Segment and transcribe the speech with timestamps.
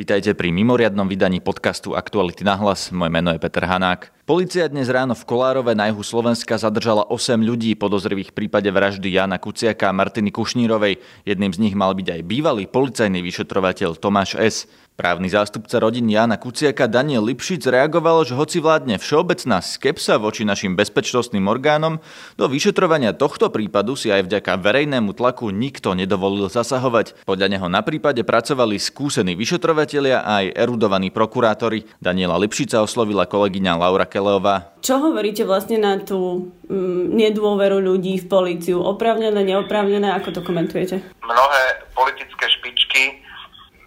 [0.00, 2.88] Vítajte pri mimoriadnom vydaní podcastu Aktuality na hlas.
[2.88, 4.24] Moje meno je Peter Hanák.
[4.24, 9.12] Polícia dnes ráno v Kolárove na juhu Slovenska zadržala 8 ľudí podozrivých v prípade vraždy
[9.12, 11.04] Jana Kuciaka a Martiny Kušnírovej.
[11.28, 14.64] Jedným z nich mal byť aj bývalý policajný vyšetrovateľ Tomáš S.
[15.00, 20.76] Právny zástupca rodín Jana Kuciaka Daniel Lipšic reagoval, že hoci vládne všeobecná skepsa voči našim
[20.76, 22.04] bezpečnostným orgánom,
[22.36, 27.24] do vyšetrovania tohto prípadu si aj vďaka verejnému tlaku nikto nedovolil zasahovať.
[27.24, 31.88] Podľa neho na prípade pracovali skúsení vyšetrovatelia a aj erudovaní prokurátori.
[31.96, 34.76] Daniela Lipšica oslovila kolegyňa Laura Keleová.
[34.84, 38.84] Čo hovoríte vlastne na tú mm, nedôveru ľudí v políciu?
[38.84, 40.12] Opravnené, neopravnené?
[40.20, 41.00] Ako to komentujete?
[41.24, 43.24] Mnohé politické špičky,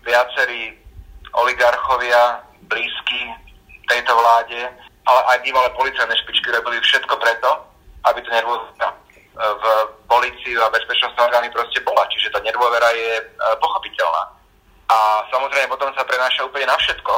[0.01, 0.82] viacerí
[1.33, 3.21] oligarchovia, blízky
[3.89, 4.69] tejto vláde,
[5.03, 7.49] ale aj bývalé policajné špičky robili všetko preto,
[8.07, 8.89] aby to nedôvera
[9.33, 9.63] v
[10.05, 12.05] policiu a bezpečnostné orgány proste bola.
[12.13, 13.23] Čiže tá nedôvera je e,
[13.57, 14.23] pochopiteľná.
[14.93, 14.97] A
[15.33, 17.13] samozrejme potom sa prenáša úplne na všetko,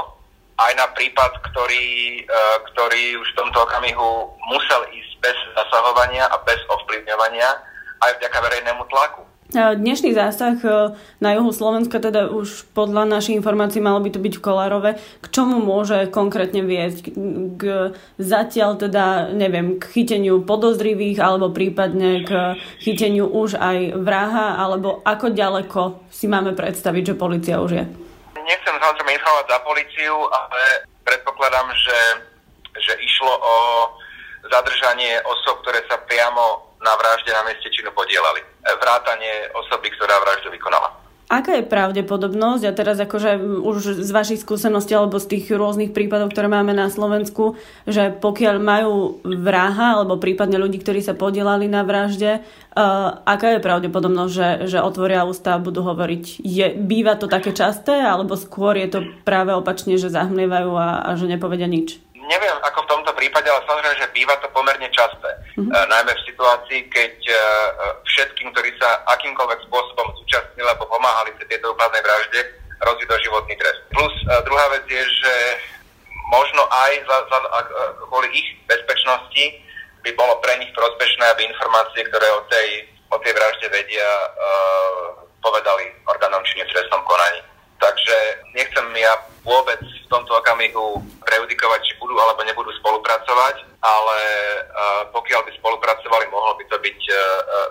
[0.56, 2.38] aj na prípad, ktorý, e,
[2.72, 7.50] ktorý už v tomto okamihu musel ísť bez zasahovania a bez ovplyvňovania,
[8.00, 9.28] aj vďaka verejnému tlaku.
[9.54, 14.34] Dnešný zásah e, na juhu Slovenska, teda už podľa našich informácií malo by to byť
[14.42, 14.92] v Kolárove.
[14.98, 17.14] K čomu môže konkrétne viesť?
[17.54, 25.06] K zatiaľ teda, neviem, k chyteniu podozrivých alebo prípadne k chyteniu už aj vraha, alebo
[25.06, 27.86] ako ďaleko si máme predstaviť, že policia už je?
[28.42, 30.62] Nechcem samozrejme informovať za policiu, ale
[31.06, 32.00] predpokladám, že,
[32.82, 33.56] že išlo o
[34.50, 38.46] zadržanie osob, ktoré sa priamo na vražde na mieste činu podielali.
[38.46, 38.48] E,
[38.78, 41.06] vrátanie osoby, ktorá vraždu vykonala.
[41.26, 46.30] Aká je pravdepodobnosť, a teraz akože už z vašich skúseností alebo z tých rôznych prípadov,
[46.30, 47.58] ktoré máme na Slovensku,
[47.90, 53.66] že pokiaľ majú vraha alebo prípadne ľudí, ktorí sa podielali na vražde, uh, aká je
[53.66, 56.46] pravdepodobnosť, že, že otvoria ústa a budú hovoriť?
[56.46, 61.18] Je, býva to také časté, alebo skôr je to práve opačne, že zahmlievajú a, a
[61.18, 62.05] že nepovedia nič?
[62.26, 65.30] Neviem, ako v tomto prípade, ale samozrejme, že býva to pomerne časté.
[65.58, 65.70] Mm-hmm.
[65.70, 67.36] E, najmä v situácii, keď e,
[68.10, 72.42] všetkým, ktorí sa akýmkoľvek spôsobom zúčastnili alebo pomáhali sa tejto úpadnej vražde,
[72.82, 73.82] hrozí životný trest.
[73.94, 75.34] Plus e, druhá vec je, že
[76.34, 77.60] možno aj za, za, a,
[78.10, 79.46] kvôli ich bezpečnosti
[80.02, 82.70] by bolo pre nich prospešné, aby informácie, ktoré o tej,
[83.14, 84.30] o tej vražde vedia, e,
[85.46, 87.42] povedali orgánom činným trestnom konaní.
[87.78, 88.16] Takže
[88.58, 89.14] nechcem ja
[89.46, 94.20] vôbec v tomto okamihu prejudikovať, či budú alebo nebudú spolupracovať, ale
[94.66, 97.18] uh, pokiaľ by spolupracovali, mohol by to byť uh,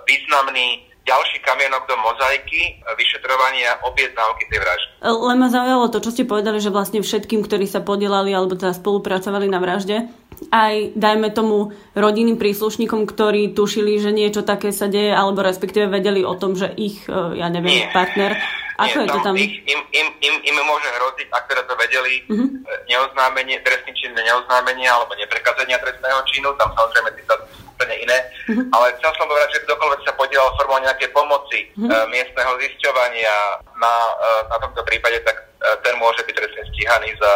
[0.06, 4.90] významný ďalší kamienok do mozaiky vyšetrovania objednávky tej vraždy.
[5.04, 8.72] Len ma zaujalo to, čo ste povedali, že vlastne všetkým, ktorí sa podielali alebo teda
[8.72, 10.08] spolupracovali na vražde,
[10.48, 16.24] aj dajme tomu rodinným príslušníkom, ktorí tušili, že niečo také sa deje, alebo respektíve vedeli
[16.24, 17.92] o tom, že ich, ja neviem, Nie.
[17.92, 18.40] partner
[18.74, 19.34] ako Nie, je to tam?
[19.38, 22.48] Ich, im, im, im, im môže hroziť, ak teda to vedeli, uh-huh.
[22.90, 27.38] neoznámenie, trestný čin neoznámenia alebo neprekazenia trestného činu, tam samozrejme sa
[27.70, 28.18] úplne iné.
[28.50, 28.66] Uh-huh.
[28.74, 31.86] Ale chcel som povedať, že kdokoľvek sa podielal formou nejaké pomoci, uh-huh.
[31.86, 33.36] e, miestneho zisťovania
[33.78, 37.30] na, e, na tomto prípade, tak e, ten môže byť trestne stíhaný za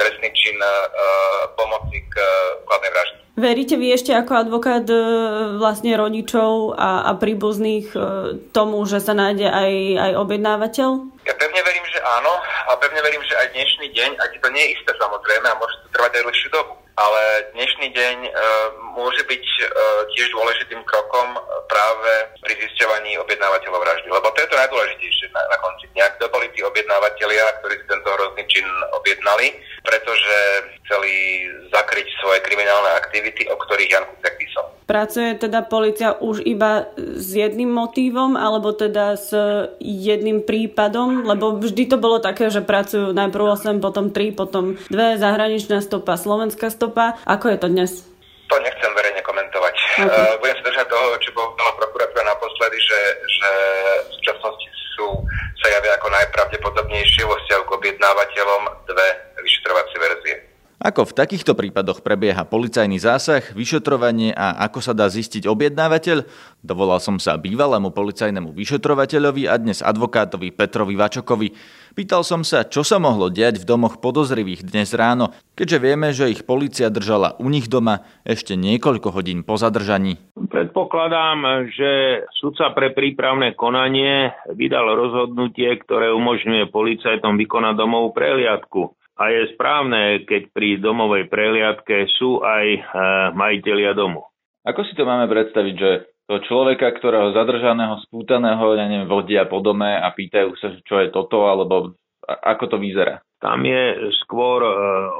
[0.00, 0.70] trestný čin e,
[1.52, 2.14] pomoci k
[2.64, 3.27] kladnej vražde.
[3.38, 4.98] Veríte vy ešte ako advokát e,
[5.62, 7.98] vlastne rodičov a, a príbuzných e,
[8.50, 10.90] tomu, že sa nájde aj, aj objednávateľ?
[11.22, 12.34] Ja pevne verím, že áno
[12.66, 15.76] a pevne verím, že aj dnešný deň, aj to nie je isté samozrejme a môže
[15.86, 17.22] to trvať aj dlhšiu dobu, ale
[17.54, 18.30] dnešný deň e,
[18.98, 19.62] môže byť e,
[20.18, 21.38] tiež dôležitým krokom
[21.70, 22.12] práve
[22.42, 24.08] pri zisťovaní objednávateľov vraždy.
[24.10, 26.10] Lebo to je to najdôležitejšie na, na konci dňa.
[26.18, 28.66] Kto boli tí objednávateľia, ktorí si tento hrozný čin
[28.98, 29.54] objednali,
[29.88, 30.36] pretože
[30.84, 34.64] chceli zakryť svoje kriminálne aktivity, o ktorých Jan Kuciak písal.
[34.84, 39.32] Pracuje teda policia už iba s jedným motívom, alebo teda s
[39.80, 41.24] jedným prípadom?
[41.24, 46.20] Lebo vždy to bolo také, že pracujú najprv 8, potom 3, potom 2, zahraničná stopa,
[46.20, 47.16] slovenská stopa.
[47.24, 47.92] Ako je to dnes?
[48.48, 49.74] To nechcem verejne komentovať.
[49.76, 50.08] Okay.
[50.08, 53.50] Uh, budem sa držať toho, čo povedala prokuratúra naposledy, že, že
[54.08, 55.20] v súčasnosti sú,
[55.60, 60.36] sa javia ako najpravdepodobnejšie vo vzťahu k objednávateľom dve vyšetrovacie verzie.
[60.78, 66.22] Ako v takýchto prípadoch prebieha policajný zásah, vyšetrovanie a ako sa dá zistiť objednávateľ?
[66.62, 71.50] Dovolal som sa bývalému policajnému vyšetrovateľovi a dnes advokátovi Petrovi Vačokovi.
[71.98, 76.30] Pýtal som sa, čo sa mohlo diať v domoch podozrivých dnes ráno, keďže vieme, že
[76.30, 80.14] ich policia držala u nich doma ešte niekoľko hodín po zadržaní.
[80.38, 89.24] Predpokladám, že sudca pre prípravné konanie vydal rozhodnutie, ktoré umožňuje policajtom vykonať domovú prehliadku a
[89.34, 92.80] je správne, keď pri domovej prehliadke sú aj e,
[93.34, 94.22] majiteľia domu.
[94.62, 95.90] Ako si to máme predstaviť, že
[96.30, 101.08] to človeka, ktorého zadržaného, spútaného, ja neviem, vodia po dome a pýtajú sa, čo je
[101.10, 101.98] toto, alebo
[102.28, 103.18] ako to vyzerá?
[103.38, 104.74] Tam je skôr e,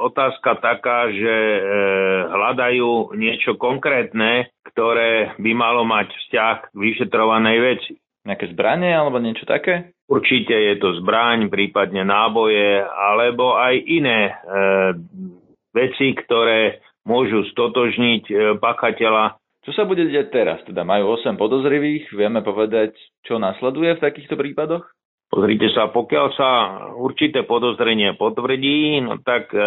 [0.05, 1.61] otázka taká, že e,
[2.29, 7.93] hľadajú niečo konkrétne, ktoré by malo mať vzťah k vyšetrovanej veci.
[8.27, 9.95] Nejaké zbranie alebo niečo také?
[10.09, 14.33] Určite je to zbraň, prípadne náboje, alebo aj iné e,
[15.71, 19.39] veci, ktoré môžu stotožniť e, pachateľa.
[19.63, 20.59] Čo sa bude deť teraz?
[20.65, 24.83] Teda majú 8 podozrivých, vieme povedať, čo nasleduje v takýchto prípadoch?
[25.29, 26.49] Pozrite sa, pokiaľ sa
[26.97, 29.61] určité podozrenie potvrdí, no tak e,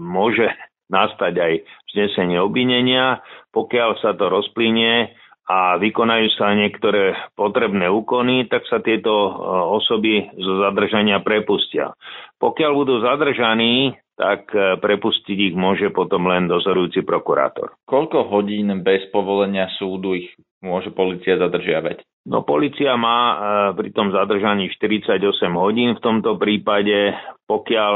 [0.00, 0.48] môže
[0.88, 1.52] nastať aj
[1.92, 3.20] vznesenie obvinenia.
[3.52, 5.12] Pokiaľ sa to rozplynie
[5.46, 9.30] a vykonajú sa niektoré potrebné úkony, tak sa tieto e,
[9.78, 11.94] osoby zo zadržania prepustia.
[12.42, 17.78] Pokiaľ budú zadržaní, tak e, prepustiť ich môže potom len dozorujúci prokurátor.
[17.86, 22.02] Koľko hodín bez povolenia súdu ich môže policia zadržiavať?
[22.26, 23.36] No policia má e,
[23.78, 25.22] pri tom zadržaní 48
[25.54, 27.14] hodín v tomto prípade.
[27.46, 27.94] Pokiaľ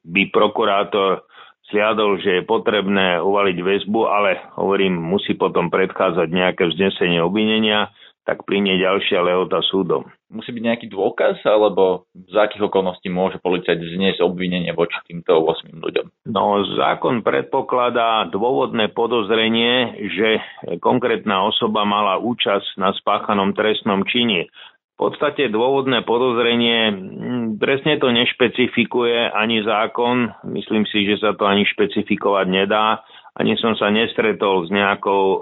[0.00, 1.27] by prokurátor
[1.68, 7.92] sliadol, že je potrebné uvaliť väzbu, ale hovorím, musí potom predchádzať nejaké vznesenie obvinenia,
[8.28, 10.04] tak plinie ďalšia lehota súdom.
[10.28, 15.72] Musí byť nejaký dôkaz, alebo za akých okolností môže policajt zniesť obvinenie voči týmto 8
[15.72, 16.28] ľuďom?
[16.28, 20.44] No, zákon predpokladá dôvodné podozrenie, že
[20.84, 24.52] konkrétna osoba mala účasť na spáchanom trestnom čine.
[24.98, 31.46] V podstate dôvodné podozrenie, hm, presne to nešpecifikuje ani zákon, myslím si, že sa to
[31.46, 33.06] ani špecifikovať nedá,
[33.38, 35.38] ani som sa nestretol s nejakou e,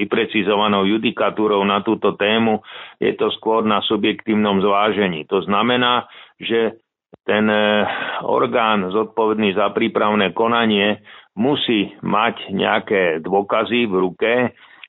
[0.00, 2.64] vyprecizovanou judikatúrou na túto tému,
[2.96, 5.28] je to skôr na subjektívnom zvážení.
[5.28, 6.08] To znamená,
[6.40, 6.80] že
[7.28, 7.84] ten e,
[8.24, 11.04] orgán zodpovedný za prípravné konanie
[11.36, 14.32] musí mať nejaké dôkazy v ruke,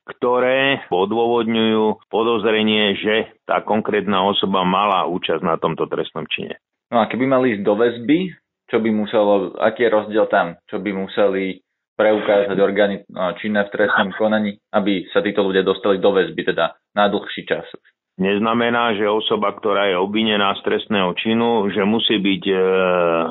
[0.07, 6.57] ktoré odôvodňujú podozrenie, že tá konkrétna osoba mala účasť na tomto trestnom čine.
[6.87, 8.31] No a keby mali ísť do väzby,
[8.67, 10.55] čo by muselo, aký je rozdiel tam?
[10.67, 11.59] Čo by museli
[11.97, 12.95] preukázať orgány
[13.41, 17.65] činné v trestnom konaní, aby sa títo ľudia dostali do väzby, teda na dlhší čas.
[18.17, 22.57] Neznamená, že osoba, ktorá je obvinená z trestného činu, že musí byť e,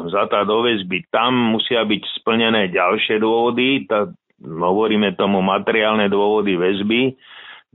[0.07, 1.11] vzatá do väzby.
[1.11, 7.17] Tam musia byť splnené ďalšie dôvody, tá, hovoríme tomu materiálne dôvody väzby,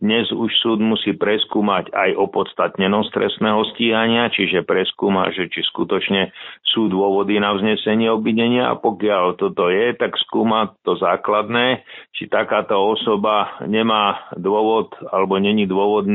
[0.01, 6.33] dnes už súd musí preskúmať aj opodstatnenosť trestného stíhania, čiže preskúma, že či skutočne
[6.65, 11.85] sú dôvody na vznesenie obvinenia a pokiaľ toto je, tak skúma to základné,
[12.17, 16.09] či takáto osoba nemá dôvod alebo není dôvod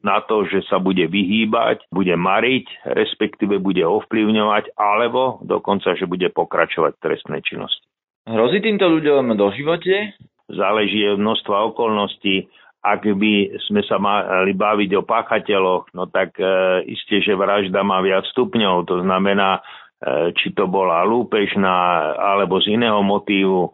[0.00, 6.32] na to, že sa bude vyhýbať, bude mariť, respektíve bude ovplyvňovať, alebo dokonca, že bude
[6.32, 7.89] pokračovať v trestnej činnosti.
[8.30, 10.14] Hrozí týmto ľuďom do živote?
[10.46, 12.46] Záleží od množstva okolností
[12.80, 16.48] ak by sme sa mali baviť o páchateľoch, no tak e,
[16.88, 18.88] isté, že vražda má viac stupňov.
[18.88, 19.60] To znamená,
[20.00, 21.76] e, či to bola lúpežná
[22.16, 23.70] alebo z iného motívu, e,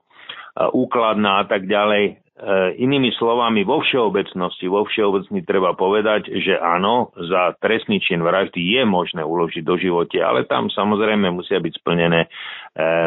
[0.74, 2.18] úkladná a tak ďalej.
[2.36, 8.60] E, inými slovami, vo všeobecnosti, vo všeobecnosti treba povedať, že áno, za trestný čin vraždy
[8.60, 12.28] je možné uložiť do živote, ale tam samozrejme musia byť splnené e,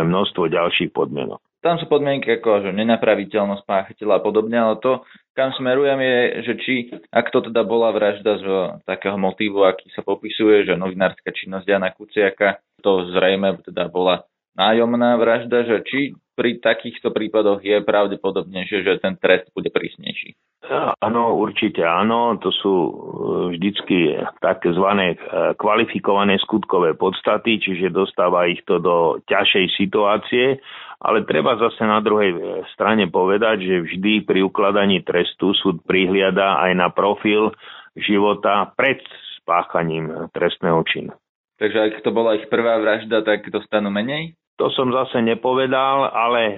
[0.02, 1.38] množstvo ďalších podmienok.
[1.62, 5.06] Tam sú podmienky ako že nenapraviteľnosť páchateľa a podobne, ale to,
[5.38, 6.18] kam smerujem je,
[6.50, 6.74] že či,
[7.14, 8.46] ak to teda bola vražda z
[8.90, 14.26] takého motívu, aký sa popisuje, že novinárska činnosť Jana Kuciaka, to zrejme teda bola
[14.60, 16.00] nájomná vražda, že či
[16.36, 20.36] pri takýchto prípadoch je pravdepodobnejšie, že ten trest bude prísnejší.
[21.00, 22.40] Áno, určite áno.
[22.40, 22.92] To sú e,
[23.56, 24.20] vždycky
[24.72, 25.18] zvané e,
[25.60, 30.60] kvalifikované skutkové podstaty, čiže dostáva ich to do ťažšej situácie
[31.00, 32.40] ale treba zase na druhej e,
[32.76, 37.56] strane povedať, že vždy pri ukladaní trestu súd prihliada aj na profil
[37.96, 39.00] života pred
[39.40, 41.16] spáchaním trestného činu.
[41.60, 44.39] Takže ak to bola ich prvá vražda, tak dostanú menej?
[44.60, 46.56] To som zase nepovedal, ale e,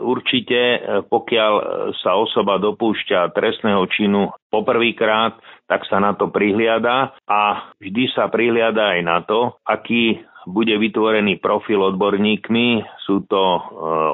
[0.00, 1.52] určite e, pokiaľ
[2.00, 5.36] sa osoba dopúšťa trestného činu poprvýkrát,
[5.68, 11.40] tak sa na to prihliada a vždy sa prihliada aj na to, aký bude vytvorený
[11.40, 13.60] profil odborníkmi, sú to e,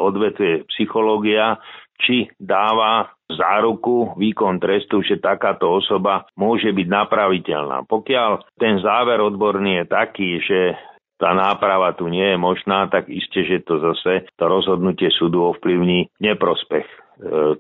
[0.03, 1.59] odvetvie psychológia,
[2.01, 7.87] či dáva záruku výkon trestu, že takáto osoba môže byť napraviteľná.
[7.87, 10.61] Pokiaľ ten záver odborný je taký, že
[11.21, 16.09] tá náprava tu nie je možná, tak iste, že to zase to rozhodnutie súdu ovplyvní
[16.17, 16.97] neprospech e,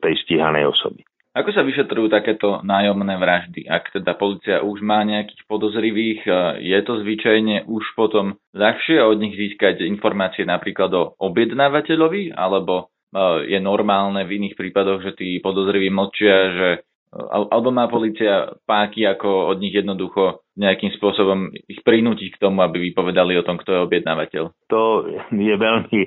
[0.00, 1.04] tej stíhanej osoby.
[1.30, 3.62] Ako sa vyšetrujú takéto nájomné vraždy?
[3.70, 6.32] Ak teda policia už má nejakých podozrivých, e,
[6.72, 13.44] je to zvyčajne už potom ľahšie od nich získať informácie napríklad o objednávateľovi, alebo e,
[13.44, 16.68] je normálne v iných prípadoch, že tí podozriví mlčia, že
[17.10, 22.92] alebo má policia páky, ako od nich jednoducho nejakým spôsobom ich prinútiť k tomu, aby
[22.92, 24.44] vypovedali o tom, kto je objednávateľ?
[24.68, 26.00] To je veľmi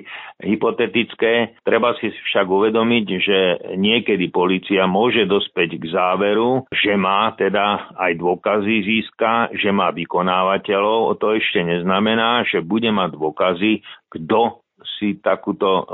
[0.46, 1.58] hypotetické.
[1.66, 3.38] Treba si však uvedomiť, že
[3.74, 11.18] niekedy policia môže dospäť k záveru, že má teda aj dôkazy získa, že má vykonávateľov.
[11.18, 13.82] To ešte neznamená, že bude mať dôkazy,
[14.14, 14.62] kto
[15.00, 15.84] si takúto e,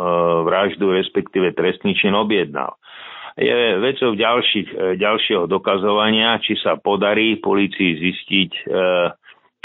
[0.45, 2.77] vraždu, respektíve trestný čin objednal
[3.41, 8.63] je vecou ďalších, e, ďalšieho dokazovania, či sa podarí policii zistiť e,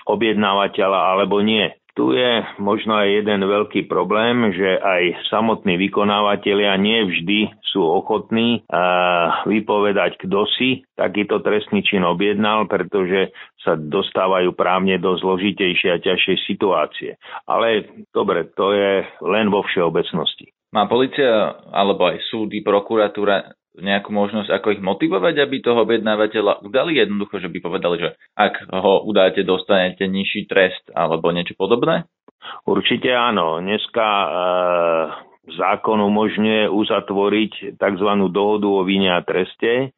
[0.07, 1.67] objednávateľa alebo nie.
[1.95, 7.39] Tu je možno aj jeden veľký problém, že aj samotní vykonávateľia nie vždy
[7.71, 13.31] sú ochotní uh, vypovedať, kto si takýto trestný čin objednal, pretože
[13.63, 17.11] sa dostávajú právne do zložitejšej a ťažšej situácie.
[17.47, 20.54] Ale dobre, to je len vo všeobecnosti.
[20.75, 26.99] Má policia alebo aj súdy, prokuratúra nejakú možnosť, ako ich motivovať, aby toho objednávateľa udali?
[26.99, 32.07] Jednoducho, že by povedali, že ak ho udáte, dostanete nižší trest alebo niečo podobné?
[32.67, 33.59] Určite áno.
[33.59, 34.27] Dneska e,
[35.55, 38.09] zákon umožňuje uzatvoriť tzv.
[38.31, 39.95] dohodu o vine a treste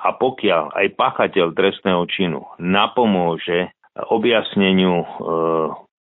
[0.00, 3.74] a pokiaľ aj pachateľ trestného činu napomôže
[4.10, 5.06] objasneniu e,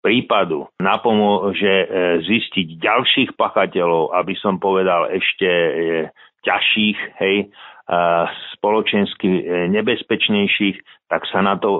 [0.04, 1.86] prípadu napomôže e,
[2.20, 5.72] zistiť ďalších pachateľov, aby som povedal ešte e,
[6.44, 7.48] ťažších, hej,
[8.60, 9.42] spoločensky e,
[9.72, 11.70] nebezpečnejších, tak sa na to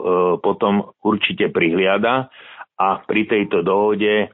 [0.44, 2.28] potom určite prihliada
[2.76, 4.28] a pri tejto dohode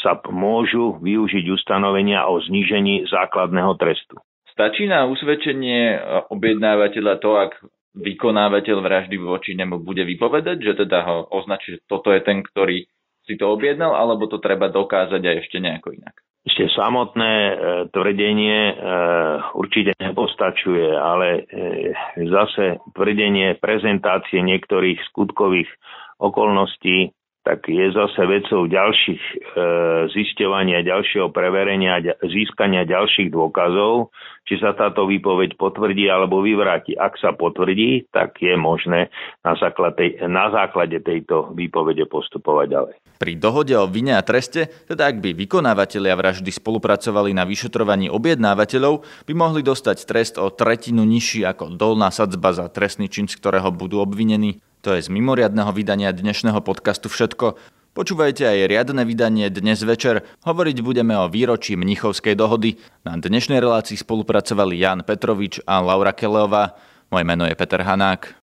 [0.00, 4.16] sa môžu využiť ustanovenia o znížení základného trestu.
[4.48, 6.00] Stačí na usvedčenie
[6.32, 7.52] objednávateľa to, ak
[7.92, 12.88] vykonávateľ vraždy voči nemu bude vypovedať, že teda ho označí, že toto je ten, ktorý
[13.22, 16.16] si to objednal, alebo to treba dokázať aj ešte nejako inak?
[16.42, 17.54] Ešte samotné e,
[17.94, 18.74] tvrdenie e,
[19.54, 21.42] určite nepostačuje, ale e,
[22.18, 25.70] zase tvrdenie prezentácie niektorých skutkových
[26.18, 29.34] okolností tak je zase vecou ďalších e,
[30.14, 34.14] zisťovania, ďalšieho preverenia, získania ďalších dôkazov,
[34.46, 36.94] či sa táto výpoveď potvrdí alebo vyvráti.
[36.94, 39.10] Ak sa potvrdí, tak je možné
[39.42, 42.94] na základe, na základe tejto výpovede postupovať ďalej.
[43.18, 49.02] Pri dohode o vine a treste, teda ak by vykonávateľia vraždy spolupracovali na vyšetrovaní objednávateľov,
[49.26, 53.70] by mohli dostať trest o tretinu nižší ako dolná sadzba za trestný čin, z ktorého
[53.74, 54.62] budú obvinení.
[54.82, 57.54] To je z mimoriadného vydania dnešného podcastu všetko.
[57.94, 60.26] Počúvajte aj riadne vydanie dnes večer.
[60.42, 62.82] Hovoriť budeme o výročí Mnichovskej dohody.
[63.06, 66.74] Na dnešnej relácii spolupracovali Jan Petrovič a Laura Keleová.
[67.14, 68.34] Moje meno je Peter Hanák.